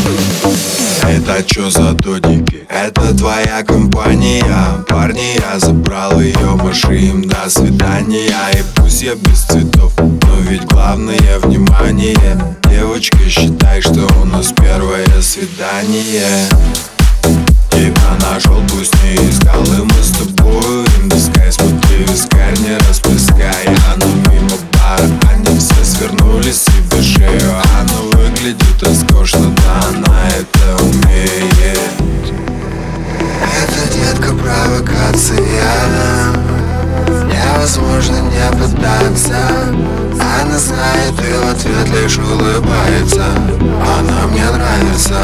[1.07, 2.65] Это чё за додики?
[2.69, 4.43] Это твоя компания.
[4.87, 8.35] Парни, я забрал ее, маши им до свидания.
[8.53, 12.17] И пусть я без цветов, но ведь главное внимание.
[12.69, 16.49] Девочка, считай, что у нас первое свидание
[28.77, 31.79] выглядит роскошно, да она это умеет.
[33.41, 35.39] Это детка провокация.
[37.25, 39.37] Невозможно не поддаться.
[40.41, 43.25] Она знает и в ответ лишь улыбается.
[43.97, 45.15] Она мне нравится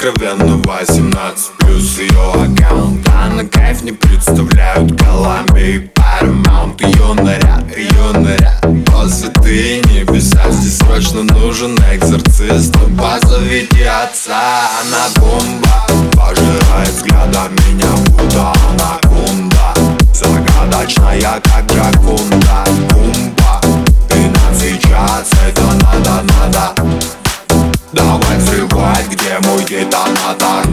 [0.00, 7.76] Она откровенно 18 Плюс ее аккаунт Она кайф не представляют Колумбия и Paramount Ее наряд,
[7.76, 12.74] ее наряд О святые небеса Здесь срочно нужен экзорцист.
[12.98, 16.10] Позовите отца Она бомба.
[16.12, 19.74] Пожирает взглядом меня Будто анаконда.
[20.14, 23.60] Загадочная как драконда Бумба
[24.08, 26.99] Ты нам сейчас это надо, надо
[27.92, 30.64] Давай взрывать, где мой детонатор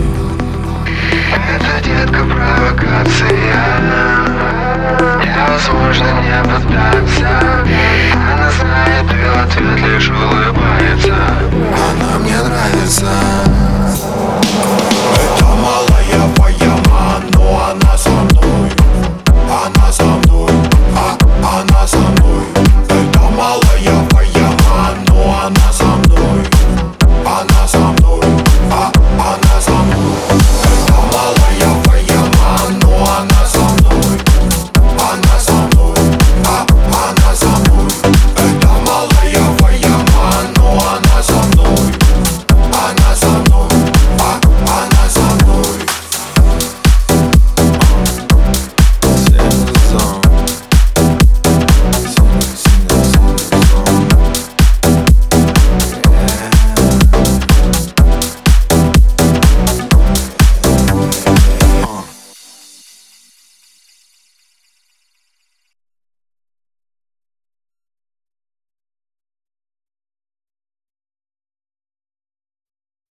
[1.33, 3.36] Это детка провокация